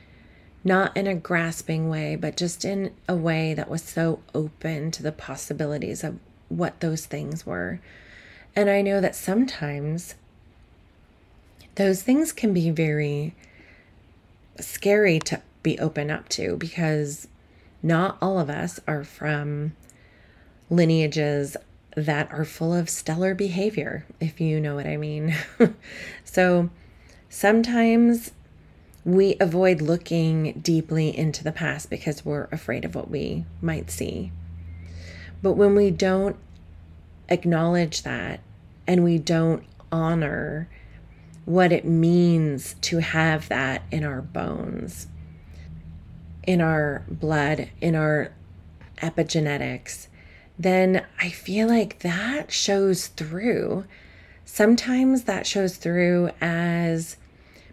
not 0.62 0.98
in 0.98 1.08
a 1.08 1.16
grasping 1.16 1.88
way, 1.88 2.18
but 2.18 2.36
just 2.36 2.66
in 2.66 2.94
a 3.08 3.16
way 3.16 3.54
that 3.54 3.70
was 3.70 3.82
so 3.82 4.20
open 4.36 4.92
to 4.92 5.04
the 5.04 5.14
possibilities 5.14 6.04
of 6.04 6.20
what 6.50 6.82
those 6.82 7.06
things 7.06 7.46
were. 7.46 7.80
And 8.58 8.70
I 8.70 8.82
know 8.82 9.00
that 9.00 9.16
sometimes 9.16 10.16
those 11.76 12.04
things 12.04 12.34
can 12.34 12.54
be 12.54 12.72
very 12.72 13.34
scary 14.60 15.20
to 15.20 15.42
be 15.64 15.80
open 15.80 16.12
up 16.12 16.28
to 16.28 16.58
because 16.58 17.30
not 17.82 18.18
all 18.22 18.40
of 18.40 18.50
us 18.50 18.80
are 18.88 19.04
from 19.04 19.74
lineages 20.70 21.56
that 21.96 22.32
are 22.32 22.46
full 22.46 22.74
of 22.74 22.90
stellar 22.90 23.34
behavior, 23.34 24.06
if 24.20 24.40
you 24.40 24.60
know 24.60 24.76
what 24.76 24.86
I 24.86 24.98
mean. 24.98 25.36
so 26.24 26.70
sometimes 27.30 28.32
we 29.04 29.36
avoid 29.40 29.82
looking 29.82 30.60
deeply 30.62 31.18
into 31.18 31.44
the 31.44 31.52
past 31.52 31.90
because 31.90 32.26
we're 32.26 32.50
afraid 32.52 32.86
of 32.86 32.94
what 32.94 33.10
we 33.10 33.46
might 33.62 33.90
see. 33.90 34.32
But 35.42 35.54
when 35.54 35.76
we 35.76 35.92
don't 35.92 36.36
acknowledge 37.30 38.04
that 38.04 38.42
and 38.86 39.04
we 39.04 39.18
don't 39.18 39.64
honor 39.92 40.70
what 41.46 41.72
it 41.72 41.86
means 41.86 42.76
to 42.82 43.00
have 43.00 43.48
that 43.48 43.84
in 43.92 44.04
our 44.04 44.22
bones, 44.22 45.08
in 46.48 46.62
our 46.62 47.04
blood, 47.08 47.70
in 47.80 47.94
our 47.94 48.32
epigenetics, 48.98 50.08
then 50.58 51.06
I 51.22 51.30
feel 51.30 51.68
like 51.68 52.00
that 52.00 52.52
shows 52.52 53.08
through. 53.08 53.86
Sometimes 54.46 55.26
that 55.26 55.46
shows 55.46 55.78
through 55.78 56.32
as 56.42 57.18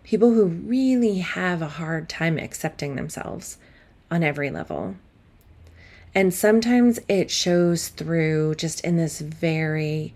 people 0.02 0.35
who 0.35 0.45
really 0.45 1.21
have 1.21 1.62
a 1.62 1.69
hard 1.69 2.11
time 2.11 2.37
accepting 2.37 2.97
themselves 2.97 3.57
on 4.11 4.23
every 4.23 4.50
level. 4.50 4.97
And 6.14 6.35
sometimes 6.35 7.00
it 7.09 7.31
shows 7.31 7.88
through 7.88 8.57
just 8.57 8.81
in 8.83 8.97
this 8.97 9.21
very 9.21 10.14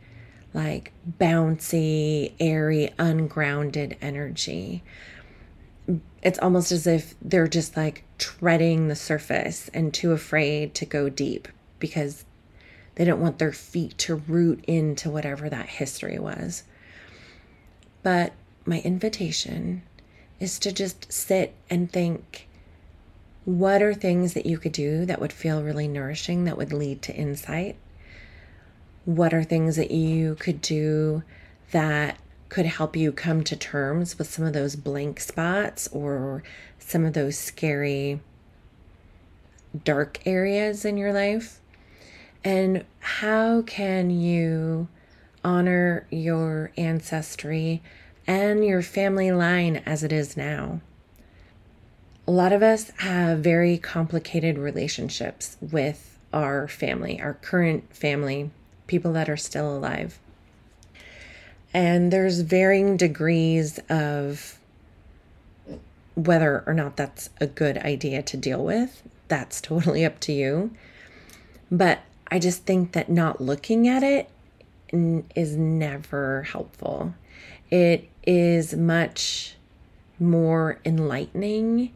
like 0.53 0.93
bouncy, 1.19 2.33
airy, 2.41 2.93
ungrounded 2.99 3.97
energy. 4.01 4.83
It's 6.23 6.39
almost 6.39 6.73
as 6.73 6.87
if 6.87 7.15
they're 7.23 7.49
just 7.49 7.77
like 7.77 8.05
treading 8.19 8.89
the 8.89 8.97
surface 8.97 9.71
and 9.73 9.95
too 9.95 10.13
afraid 10.13 10.75
to 10.75 10.87
go 10.87 11.09
deep 11.09 11.49
because 11.79 12.25
they 12.97 13.05
don't 13.05 13.21
want 13.21 13.39
their 13.39 13.53
feet 13.53 13.97
to 13.99 14.17
root 14.17 14.65
into 14.67 15.11
whatever 15.11 15.49
that 15.49 15.69
history 15.69 16.19
was. 16.19 16.65
But 18.03 18.33
my 18.67 18.81
invitation 18.81 19.83
is 20.41 20.59
to 20.59 20.73
just 20.73 21.13
sit 21.13 21.55
and 21.71 21.91
think 21.91 22.49
what 23.45 23.83
are 23.83 23.95
things 23.95 24.35
that 24.35 24.47
you 24.47 24.59
could 24.59 24.73
do 24.73 25.07
that 25.07 25.21
would 25.21 25.33
feel 25.33 25.63
really 25.63 25.89
nourishing, 25.89 26.45
that 26.45 26.59
would 26.59 26.73
lead 26.73 27.01
to 27.03 27.15
insight? 27.15 27.77
What 29.05 29.33
are 29.33 29.43
things 29.43 29.77
that 29.77 29.91
you 29.91 30.35
could 30.35 30.61
do 30.61 31.23
that 31.71 32.19
could 32.49 32.67
help 32.67 32.97
you 32.97 33.13
come 33.13 33.45
to 33.45 33.57
terms 33.57 34.19
with 34.19 34.31
some 34.31 34.45
of 34.45 34.53
those 34.53 34.77
blank 34.77 35.21
spots 35.21 35.89
or 35.93 36.43
some 36.79 37.05
of 37.05 37.13
those 37.13 37.37
scary, 37.37 38.21
dark 39.85 40.21
areas 40.27 40.85
in 40.85 40.97
your 40.97 41.13
life? 41.13 41.61
And 42.45 42.85
how 43.01 43.63
can 43.63 44.11
you 44.11 44.89
honor 45.45 46.07
your 46.11 46.73
ancestry 46.77 47.83
and 48.27 48.65
your 48.65 48.83
family 48.83 49.33
line 49.33 49.83
as 49.85 50.03
it 50.03 50.13
is 50.13 50.37
now? 50.37 50.81
A 52.27 52.31
lot 52.31 52.53
of 52.53 52.63
us 52.63 52.91
have 52.99 53.39
very 53.39 53.79
complicated 53.79 54.59
relationships 54.59 55.57
with 55.61 56.19
our 56.33 56.69
family, 56.69 57.21
our 57.21 57.35
current 57.35 57.95
family, 57.95 58.51
people 58.87 59.13
that 59.15 59.29
are 59.29 59.37
still 59.37 59.75
alive. 59.75 60.19
And 61.75 62.13
there's 62.13 62.41
varying 62.41 62.97
degrees 62.97 63.79
of 63.89 64.59
whether 66.15 66.65
or 66.67 66.75
not 66.75 66.97
that's 66.97 67.31
a 67.41 67.47
good 67.47 67.79
idea 67.79 68.23
to 68.23 68.37
deal 68.37 68.65
with. 68.65 69.03
That's 69.29 69.61
totally 69.61 70.05
up 70.05 70.19
to 70.21 70.33
you. 70.33 70.73
But 71.71 72.01
I 72.31 72.39
just 72.39 72.65
think 72.65 72.93
that 72.93 73.11
not 73.11 73.41
looking 73.41 73.87
at 73.87 74.03
it 74.03 74.31
is 74.91 75.57
never 75.57 76.43
helpful. 76.43 77.15
It 77.71 78.09
is 78.25 78.75
much 78.75 79.55
more 80.19 80.81
enlightening 80.85 81.93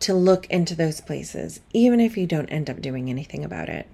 to 0.00 0.14
look 0.14 0.46
into 0.46 0.74
those 0.74 1.00
places, 1.00 1.60
even 1.72 2.00
if 2.00 2.16
you 2.16 2.26
don't 2.26 2.48
end 2.48 2.68
up 2.68 2.80
doing 2.80 3.08
anything 3.08 3.44
about 3.44 3.68
it. 3.68 3.86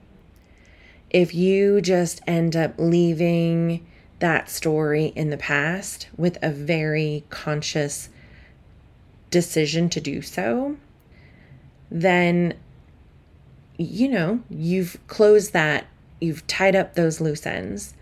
If 1.11 1.35
you 1.35 1.81
just 1.81 2.21
end 2.27 2.57
up 2.57 2.75
leaving 2.79 3.87
that 4.23 4.49
story 4.49 5.07
in 5.17 5.31
the 5.31 5.37
past 5.37 6.07
with 6.17 6.39
a 6.43 6.51
very 6.51 7.25
conscious 7.29 8.09
decision 9.31 9.89
to 9.89 10.01
do 10.01 10.23
so, 10.23 10.77
then 11.91 12.55
you 13.79 14.09
know, 14.09 14.41
you've 14.49 14.97
closed 15.09 15.53
that, 15.53 15.87
you've 16.21 16.47
tied 16.47 16.77
up 16.77 16.95
those 16.95 17.21
loose 17.21 17.45
ends. 17.45 17.95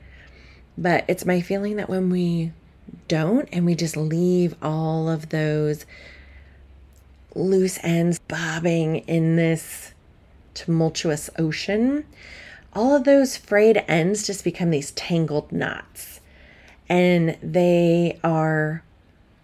But 0.76 1.04
it's 1.09 1.24
my 1.24 1.40
feeling 1.40 1.76
that 1.76 1.88
when 1.88 2.11
we 2.11 2.52
don't 3.09 3.48
and 3.50 3.64
we 3.64 3.74
just 3.74 3.96
leave 3.96 4.54
all 4.62 5.09
of 5.09 5.30
those 5.30 5.87
loose 7.35 7.78
ends 7.83 8.18
bobbing 8.18 8.96
in 8.96 9.37
this 9.37 9.94
tumultuous 10.52 11.30
ocean, 11.38 12.04
all 12.74 12.94
of 12.94 13.04
those 13.04 13.37
frayed 13.37 13.85
ends 13.88 14.26
just 14.26 14.44
become 14.44 14.70
these 14.70 14.92
tangled 14.92 15.50
knots 15.52 16.20
and 16.88 17.37
they 17.42 18.18
are 18.24 18.83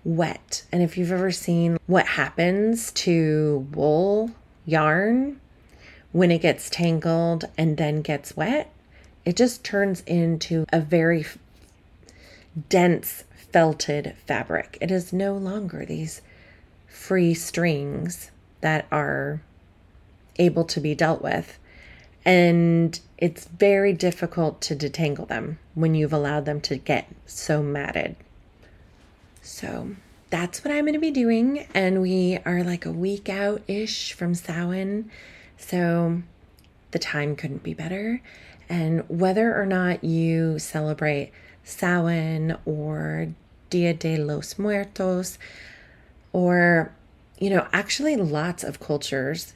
wet. 0.04 0.64
And 0.72 0.82
if 0.82 0.98
you've 0.98 1.12
ever 1.12 1.30
seen 1.30 1.78
what 1.86 2.06
happens 2.06 2.92
to 2.92 3.66
wool 3.72 4.30
yarn 4.64 5.40
when 6.12 6.30
it 6.30 6.42
gets 6.42 6.68
tangled 6.68 7.44
and 7.56 7.76
then 7.76 8.02
gets 8.02 8.36
wet, 8.36 8.72
it 9.24 9.36
just 9.36 9.64
turns 9.64 10.02
into 10.02 10.66
a 10.72 10.80
very 10.80 11.26
dense 12.68 13.24
felted 13.52 14.14
fabric. 14.26 14.78
It 14.80 14.90
is 14.90 15.12
no 15.12 15.34
longer 15.34 15.84
these 15.84 16.22
free 16.86 17.34
strings 17.34 18.30
that 18.60 18.86
are 18.90 19.40
able 20.38 20.64
to 20.64 20.80
be 20.80 20.94
dealt 20.94 21.22
with. 21.22 21.58
And 22.26 22.98
it's 23.18 23.46
very 23.46 23.92
difficult 23.92 24.60
to 24.62 24.74
detangle 24.74 25.28
them 25.28 25.60
when 25.74 25.94
you've 25.94 26.12
allowed 26.12 26.44
them 26.44 26.60
to 26.62 26.76
get 26.76 27.06
so 27.24 27.62
matted. 27.62 28.16
So 29.42 29.92
that's 30.28 30.64
what 30.64 30.74
I'm 30.74 30.84
going 30.84 30.94
to 30.94 30.98
be 30.98 31.12
doing. 31.12 31.68
And 31.72 32.02
we 32.02 32.40
are 32.44 32.64
like 32.64 32.84
a 32.84 32.90
week 32.90 33.28
out 33.28 33.62
ish 33.68 34.12
from 34.12 34.34
Samhain. 34.34 35.08
So 35.56 36.22
the 36.90 36.98
time 36.98 37.36
couldn't 37.36 37.62
be 37.62 37.74
better. 37.74 38.20
And 38.68 39.04
whether 39.08 39.54
or 39.54 39.64
not 39.64 40.02
you 40.02 40.58
celebrate 40.58 41.30
Samhain 41.62 42.56
or 42.64 43.28
Dia 43.70 43.94
de 43.94 44.16
los 44.16 44.58
Muertos, 44.58 45.38
or, 46.32 46.92
you 47.38 47.50
know, 47.50 47.68
actually 47.72 48.16
lots 48.16 48.64
of 48.64 48.80
cultures 48.80 49.54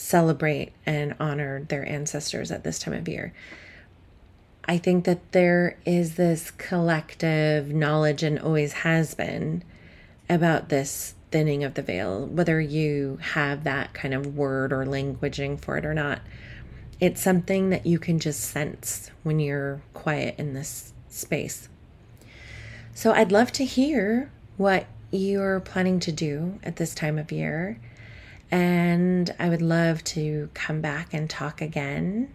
celebrate 0.00 0.72
and 0.86 1.14
honor 1.20 1.62
their 1.64 1.86
ancestors 1.86 2.50
at 2.50 2.64
this 2.64 2.78
time 2.78 2.94
of 2.94 3.08
year. 3.08 3.32
I 4.64 4.78
think 4.78 5.04
that 5.04 5.32
there 5.32 5.76
is 5.84 6.14
this 6.14 6.50
collective 6.52 7.72
knowledge 7.72 8.22
and 8.22 8.38
always 8.38 8.72
has 8.72 9.14
been 9.14 9.62
about 10.28 10.68
this 10.68 11.14
thinning 11.30 11.64
of 11.64 11.74
the 11.74 11.82
veil, 11.82 12.26
whether 12.26 12.60
you 12.60 13.18
have 13.20 13.64
that 13.64 13.92
kind 13.94 14.14
of 14.14 14.36
word 14.36 14.72
or 14.72 14.84
languaging 14.84 15.60
for 15.60 15.76
it 15.76 15.84
or 15.84 15.94
not. 15.94 16.20
It's 16.98 17.22
something 17.22 17.70
that 17.70 17.86
you 17.86 17.98
can 17.98 18.18
just 18.18 18.40
sense 18.40 19.10
when 19.22 19.38
you're 19.38 19.80
quiet 19.94 20.34
in 20.38 20.54
this 20.54 20.92
space. 21.08 21.68
So 22.94 23.12
I'd 23.12 23.32
love 23.32 23.52
to 23.52 23.64
hear 23.64 24.30
what 24.56 24.86
you're 25.10 25.60
planning 25.60 26.00
to 26.00 26.12
do 26.12 26.58
at 26.62 26.76
this 26.76 26.94
time 26.94 27.18
of 27.18 27.32
year. 27.32 27.78
And 28.50 29.34
I 29.38 29.48
would 29.48 29.62
love 29.62 30.02
to 30.04 30.50
come 30.54 30.80
back 30.80 31.14
and 31.14 31.30
talk 31.30 31.60
again 31.60 32.32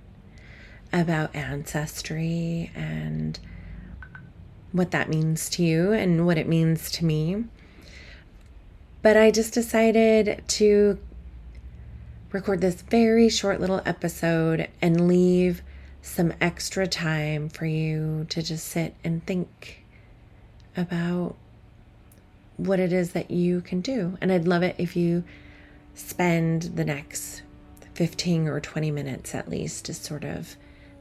about 0.94 1.36
ancestry 1.36 2.72
and 2.74 3.38
what 4.72 4.92
that 4.92 5.10
means 5.10 5.50
to 5.50 5.64
you 5.64 5.92
and 5.92 6.26
what 6.26 6.38
it 6.38 6.48
means 6.48 6.92
to 6.92 7.06
me. 7.06 7.46
But 9.02 9.18
I 9.18 9.32
just 9.32 9.54
decided 9.54 10.44
to 10.48 10.98
record 12.32 12.62
this 12.62 12.82
very 12.82 13.30
short 13.30 13.60
little 13.62 13.82
episode 13.86 14.68
and 14.82 15.08
leave 15.08 15.62
some 16.02 16.34
extra 16.40 16.88
time 16.88 17.50
for 17.50 17.66
you 17.66 18.26
to 18.30 18.42
just 18.42 18.68
sit 18.68 18.94
and 19.04 19.26
think 19.26 19.84
about 20.78 21.36
what 22.58 22.80
it 22.80 22.94
is 22.94 23.12
that 23.12 23.32
you 23.32 23.62
can 23.62 23.82
do. 23.82 24.18
And 24.22 24.32
I'd 24.32 24.48
love 24.48 24.64
it 24.64 24.76
if 24.78 24.96
you 24.96 25.24
spend 25.96 26.64
the 26.64 26.86
next 26.86 27.42
15 27.96 28.48
or 28.48 28.60
20 28.60 28.92
minutes 28.92 29.34
at 29.34 29.50
least 29.50 29.86
just 29.86 30.04
sort 30.04 30.24
of 30.24 30.56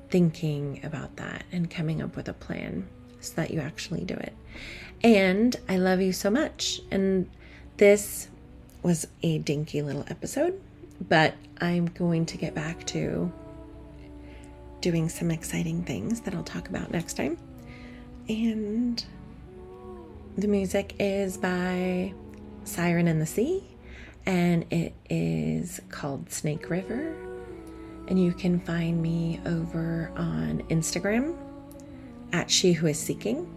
thinking 0.09 0.81
about 0.85 1.17
that 1.17 1.45
and 1.51 1.69
coming 1.69 2.01
up 2.01 2.17
with 2.17 2.29
a 2.29 2.33
plan 2.33 2.89
so 3.21 3.35
that 3.35 3.51
you 3.51 3.61
actually 3.61 4.05
do 4.05 4.15
it. 4.15 4.33
And 5.03 5.55
I 5.69 5.77
love 5.77 6.01
you 6.01 6.13
so 6.13 6.31
much. 6.31 6.81
And 6.91 7.29
this 7.77 8.29
was 8.83 9.07
a 9.23 9.39
dinky 9.39 9.83
little 9.83 10.05
episode, 10.09 10.61
but 11.09 11.35
I'm 11.61 11.87
going 11.87 12.27
to 12.27 12.37
get 12.37 12.55
back 12.55 12.87
to 12.89 13.33
doing 14.81 15.09
some 15.09 15.31
exciting 15.31 15.83
things 15.83 16.21
that 16.21 16.35
I'll 16.35 16.45
talk 16.45 16.69
about 16.69 16.91
next 16.91 17.15
time. 17.15 17.39
And 18.29 19.05
the 20.37 20.47
music 20.47 20.95
is 20.99 21.37
by 21.37 22.13
Siren 22.65 23.09
in 23.09 23.19
the 23.19 23.27
Sea, 23.27 23.65
and 24.27 24.65
it 24.71 24.95
is 25.11 25.81
called 25.91 26.31
Snake 26.31 26.71
River. 26.71 27.15
And 28.09 28.23
you 28.23 28.33
can 28.33 28.61
find 28.61 29.01
me 29.01 29.41
over 29.47 30.13
on 30.17 30.63
Instagram 30.69 31.37
at 32.33 32.51
She 32.51 32.73
Who 32.73 32.87
Is 32.87 32.99
Seeking. 32.99 33.51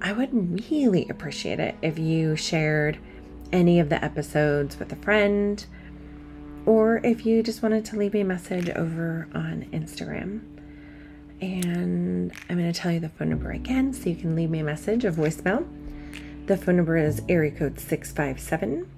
I 0.00 0.12
would 0.12 0.70
really 0.70 1.08
appreciate 1.08 1.60
it 1.60 1.76
if 1.82 1.98
you 1.98 2.36
shared 2.36 2.98
any 3.52 3.80
of 3.80 3.88
the 3.88 4.04
episodes 4.04 4.78
with 4.78 4.92
a 4.92 4.96
friend 4.96 5.64
or 6.66 7.00
if 7.04 7.24
you 7.24 7.42
just 7.42 7.62
wanted 7.62 7.84
to 7.86 7.96
leave 7.96 8.12
me 8.12 8.20
a 8.20 8.24
message 8.24 8.68
over 8.70 9.28
on 9.34 9.66
Instagram. 9.72 10.40
And 11.40 12.32
I'm 12.48 12.58
going 12.58 12.72
to 12.72 12.78
tell 12.78 12.90
you 12.90 13.00
the 13.00 13.08
phone 13.08 13.30
number 13.30 13.52
again 13.52 13.92
so 13.92 14.08
you 14.08 14.16
can 14.16 14.34
leave 14.34 14.50
me 14.50 14.60
a 14.60 14.64
message, 14.64 15.04
a 15.04 15.12
voicemail. 15.12 15.66
The 16.46 16.56
phone 16.56 16.76
number 16.76 16.96
is 16.96 17.22
area 17.28 17.50
code 17.50 17.78
657 17.78 18.88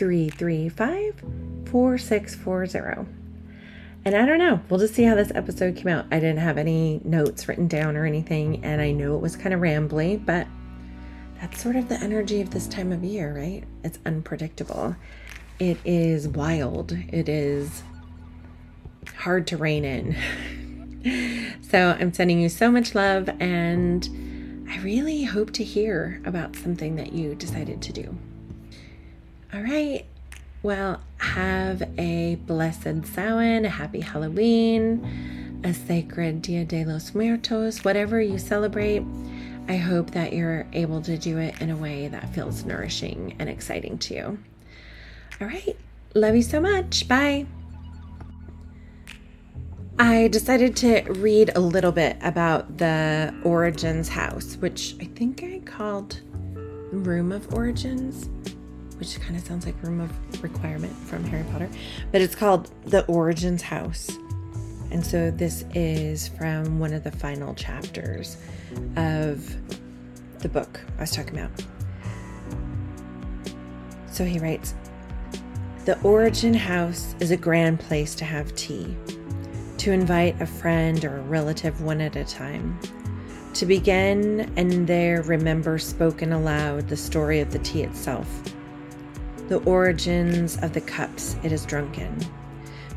335 0.00 1.22
4640. 1.66 3.06
And 4.06 4.16
I 4.16 4.24
don't 4.24 4.38
know. 4.38 4.58
We'll 4.70 4.80
just 4.80 4.94
see 4.94 5.02
how 5.02 5.14
this 5.14 5.30
episode 5.34 5.76
came 5.76 5.88
out. 5.88 6.06
I 6.10 6.18
didn't 6.18 6.38
have 6.38 6.56
any 6.56 7.02
notes 7.04 7.46
written 7.46 7.68
down 7.68 7.98
or 7.98 8.06
anything, 8.06 8.64
and 8.64 8.80
I 8.80 8.92
know 8.92 9.14
it 9.14 9.20
was 9.20 9.36
kind 9.36 9.52
of 9.52 9.60
rambly, 9.60 10.24
but 10.24 10.46
that's 11.38 11.62
sort 11.62 11.76
of 11.76 11.90
the 11.90 12.00
energy 12.00 12.40
of 12.40 12.48
this 12.48 12.66
time 12.66 12.92
of 12.92 13.04
year, 13.04 13.36
right? 13.36 13.64
It's 13.84 13.98
unpredictable. 14.06 14.96
It 15.58 15.76
is 15.84 16.26
wild. 16.26 16.92
It 16.92 17.28
is 17.28 17.82
hard 19.18 19.46
to 19.48 19.58
rein 19.58 19.84
in. 19.84 21.58
so 21.60 21.94
I'm 22.00 22.14
sending 22.14 22.40
you 22.40 22.48
so 22.48 22.70
much 22.70 22.94
love, 22.94 23.28
and 23.38 24.66
I 24.66 24.78
really 24.78 25.24
hope 25.24 25.50
to 25.52 25.62
hear 25.62 26.22
about 26.24 26.56
something 26.56 26.96
that 26.96 27.12
you 27.12 27.34
decided 27.34 27.82
to 27.82 27.92
do. 27.92 28.16
All 29.52 29.62
right. 29.62 30.04
Well, 30.62 31.00
have 31.18 31.82
a 31.98 32.36
blessed 32.46 33.04
Samhain, 33.04 33.64
a 33.64 33.68
happy 33.68 34.00
Halloween, 34.00 35.60
a 35.64 35.74
sacred 35.74 36.42
Dia 36.42 36.64
de 36.64 36.84
los 36.84 37.14
Muertos, 37.14 37.84
whatever 37.84 38.20
you 38.20 38.38
celebrate. 38.38 39.02
I 39.68 39.76
hope 39.76 40.12
that 40.12 40.32
you're 40.32 40.68
able 40.72 41.02
to 41.02 41.18
do 41.18 41.38
it 41.38 41.60
in 41.60 41.70
a 41.70 41.76
way 41.76 42.06
that 42.06 42.32
feels 42.32 42.64
nourishing 42.64 43.34
and 43.40 43.48
exciting 43.48 43.98
to 43.98 44.14
you. 44.14 44.38
All 45.40 45.48
right. 45.48 45.76
Love 46.14 46.36
you 46.36 46.42
so 46.42 46.60
much. 46.60 47.08
Bye. 47.08 47.46
I 49.98 50.28
decided 50.28 50.76
to 50.76 51.02
read 51.14 51.50
a 51.56 51.60
little 51.60 51.92
bit 51.92 52.18
about 52.22 52.78
the 52.78 53.34
Origins 53.42 54.08
house, 54.08 54.56
which 54.58 54.94
I 55.00 55.06
think 55.06 55.42
I 55.42 55.58
called 55.64 56.20
Room 56.92 57.32
of 57.32 57.52
Origins 57.52 58.28
which 59.00 59.18
kind 59.18 59.34
of 59.34 59.42
sounds 59.42 59.64
like 59.64 59.74
Room 59.82 59.98
of 60.00 60.42
Requirement 60.42 60.94
from 60.94 61.24
Harry 61.24 61.44
Potter, 61.50 61.70
but 62.12 62.20
it's 62.20 62.34
called 62.34 62.70
The 62.84 63.04
Origins 63.06 63.62
House. 63.62 64.10
And 64.90 65.04
so 65.04 65.30
this 65.30 65.64
is 65.74 66.28
from 66.28 66.78
one 66.78 66.92
of 66.92 67.02
the 67.02 67.10
final 67.10 67.54
chapters 67.54 68.36
of 68.96 69.56
the 70.40 70.48
book 70.50 70.80
I 70.98 71.00
was 71.00 71.12
talking 71.12 71.38
about. 71.38 71.50
So 74.06 74.24
he 74.24 74.38
writes 74.38 74.74
The 75.86 75.98
Origin 76.02 76.52
House 76.52 77.14
is 77.20 77.30
a 77.30 77.36
grand 77.38 77.80
place 77.80 78.14
to 78.16 78.26
have 78.26 78.54
tea, 78.54 78.94
to 79.78 79.92
invite 79.92 80.38
a 80.42 80.46
friend 80.46 81.02
or 81.06 81.16
a 81.16 81.22
relative 81.22 81.80
one 81.80 82.02
at 82.02 82.16
a 82.16 82.24
time. 82.24 82.78
To 83.54 83.64
begin 83.64 84.52
and 84.56 84.86
there 84.86 85.22
remember 85.22 85.78
spoken 85.78 86.32
aloud 86.32 86.88
the 86.88 86.96
story 86.96 87.40
of 87.40 87.50
the 87.50 87.58
tea 87.60 87.82
itself 87.82 88.49
the 89.50 89.58
origins 89.64 90.56
of 90.58 90.72
the 90.74 90.80
cups 90.80 91.34
it 91.42 91.50
is 91.50 91.66
drunk 91.66 91.98
in, 91.98 92.16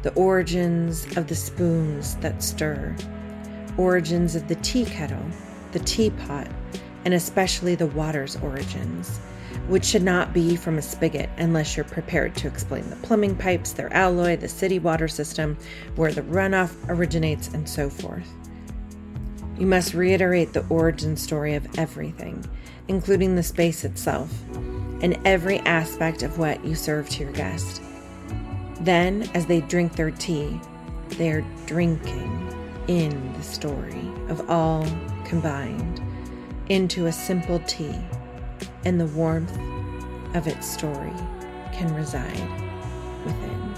the 0.04 0.13
origins 0.13 1.18
of 1.18 1.26
the 1.26 1.34
spoons 1.34 2.16
that 2.18 2.44
stir, 2.44 2.96
origins 3.76 4.36
of 4.36 4.48
the 4.48 4.56
tea 4.58 4.86
kettle, 4.86 5.26
the 5.72 5.80
teapot, 5.80 6.48
and 7.06 7.16
especially 7.16 7.74
the 7.74 7.88
water's 7.88 8.36
origins, 8.36 9.18
which 9.68 9.84
should 9.84 10.04
not 10.04 10.32
be 10.32 10.56
from 10.56 10.78
a 10.78 10.82
spigot 10.84 11.28
unless 11.38 11.76
you're 11.76 11.84
prepared 11.86 12.36
to 12.36 12.48
explain 12.48 12.88
the 12.92 12.96
plumbing 12.98 13.36
pipes, 13.36 13.72
their 13.72 13.92
alloy, 13.92 14.38
the 14.38 14.48
city 14.48 14.78
water 14.78 15.08
system, 15.08 15.58
where 15.96 16.12
the 16.12 16.22
runoff 16.22 16.76
originates, 16.88 17.48
and 17.48 17.68
so 17.68 17.89
forth. 17.89 18.32
You 19.58 19.66
must 19.66 19.96
reiterate 19.96 20.54
the 20.54 20.68
origin 20.70 21.18
story 21.18 21.56
of 21.56 21.68
everything, 21.80 22.46
including 22.88 23.36
the 23.36 23.42
space 23.42 23.84
itself, 23.84 24.32
and 25.04 25.20
every 25.26 25.60
aspect 25.60 26.24
of 26.24 26.39
what 26.39 26.63
you 26.66 26.74
serve 26.74 27.08
to 27.10 27.24
your 27.24 27.34
guest. 27.34 27.82
Then, 28.80 29.30
as 29.34 29.46
they 29.46 29.62
drink 29.62 29.96
their 29.96 30.12
tea, 30.12 30.60
they 31.10 31.30
are 31.30 31.46
drinking 31.66 32.50
in 32.88 33.34
the 33.34 33.44
story 33.44 34.10
of 34.30 34.50
all 34.50 34.88
combined 35.26 36.02
into 36.70 37.06
a 37.06 37.12
simple 37.12 37.60
tea, 37.68 37.96
and 38.86 39.00
the 39.00 39.06
warmth 39.08 39.58
of 40.36 40.48
its 40.48 40.68
story 40.68 41.13
can 41.74 41.94
reside 41.94 42.32
within. 43.26 43.73